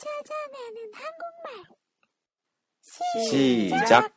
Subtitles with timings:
[0.00, 1.64] 찾아내는 한국말
[3.28, 4.12] 시작.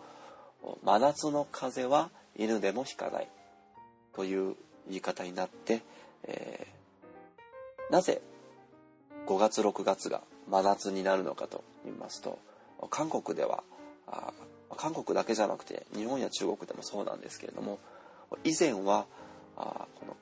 [0.83, 3.29] 真夏の風邪は犬でもひかない
[4.16, 4.56] という
[4.88, 5.82] 言い方になって、
[6.24, 6.76] えー
[7.90, 8.20] なぜ
[9.26, 12.38] 5月6月が真夏になるのかと言いますと
[12.90, 13.62] 韓国では
[14.08, 14.32] あ
[14.76, 17.78] 韓国だけじゃなくて日本や中国でもそうなんですけれども
[18.44, 19.06] 以前は
[19.56, 20.16] あこの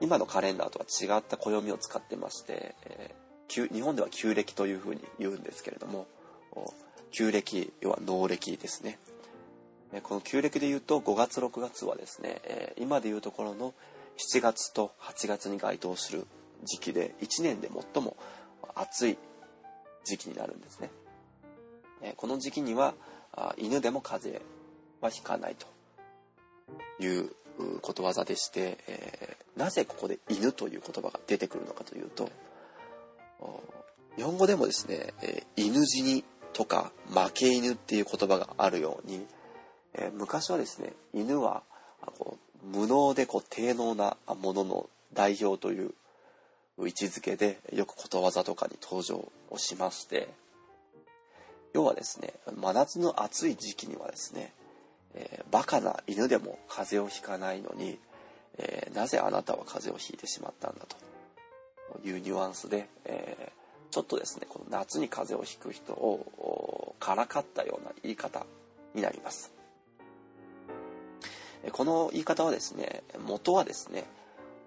[0.00, 3.22] 今のカレンダーとは違った暦を使ってまして、えー
[3.54, 6.06] 日本では旧暦というふうに言うんですけれども
[7.10, 8.98] 旧暦要は農暦ですね。
[9.92, 13.74] えこの旧暦で言うと5月6月はですね、え今でいうところの
[14.34, 16.26] 7月と8月に該当する
[16.64, 18.16] 時期で1年で最も
[18.74, 19.18] 暑い
[20.04, 20.90] 時期になるんですね。
[22.02, 22.94] えこの時期には
[23.32, 24.50] あ犬でも風邪
[25.00, 25.66] はひかないと
[27.02, 27.30] いう
[27.80, 32.30] ことわざでして、えーなぜここで犬という言葉が出てくるのかというと
[34.16, 39.26] 日本語でもですね、えー犬死にとか負け犬っていう言葉があるように、
[39.94, 41.62] えー昔はですね犬は
[42.02, 45.92] あこう無能でこう低能なものの代表という
[46.78, 50.28] 位置づけでよくことわざとかに登場をしまして
[51.74, 54.52] 要はですね真夏の暑い時期にはですね、
[55.14, 57.98] えーバカな犬でも風邪をひかないのに、
[58.58, 60.96] えーなぜあなたは風邪をひいてしまったんだと
[62.08, 68.46] いうニュアンスで、えーちょっとですねこの夏に風邪をひく人をからかったような言い方
[68.94, 69.52] になります。
[71.63, 74.03] えーこの言い方はですね元はですね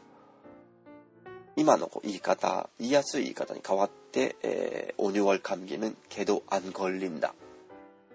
[1.55, 7.33] 今のこう言い方言いやすい言い方に変わって、えー、오뉴월감기는개도안걸린다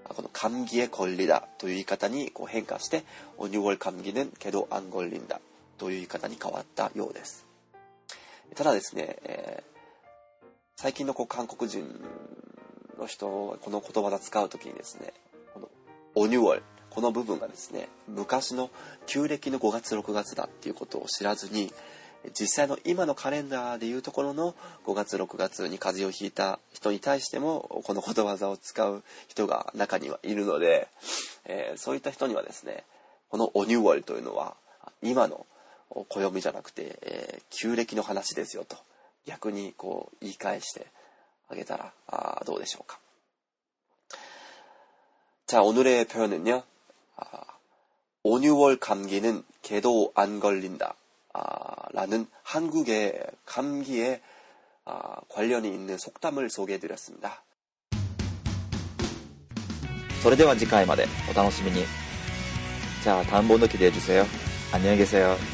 [0.05, 3.05] この감기에걸리다という言い方にこう変化して
[3.39, 5.41] 오뉴월감기는개도안걸린다
[5.79, 7.47] という言い方に変わったようです。
[8.56, 9.76] ただですね、えー
[10.78, 11.86] 最近のこう韓国人
[13.00, 15.14] の人はこの言葉を使う時にですね
[15.54, 15.70] この
[16.16, 18.70] オニュワルこの部分がですね昔の
[19.06, 21.72] 旧暦の5月6月だっていうことを知らずに
[22.38, 24.54] 実際の今のカレンダーでいうところの
[24.86, 30.90] 5月6月に風邪をひいた人に対してもこのことわざを使う人が中にはいるので、
[31.46, 32.84] えーそういった人にはですね
[33.30, 34.56] このオニュワルというのは
[35.02, 35.46] 今の
[35.89, 38.77] 暦じゃなくて、えー旧暦の話ですよと
[39.27, 40.87] 逆にこう言い返して
[41.49, 42.99] あげたらあーどうでしょうか。
[45.47, 46.63] 자, 오늘의 표현은요.
[47.17, 47.25] 아,
[48.23, 50.95] 온유월 감기는 개도 안 걸린다.
[51.33, 54.23] 아, 라는 한국의 감기에
[54.85, 57.43] 아, 관련이 있는 속담을 소개해 드렸습니다.
[60.23, 61.85] それでは次回までお楽しみに。
[63.03, 65.54] じゃあ、田んぼ抜きで해주세요。안녕히계세요。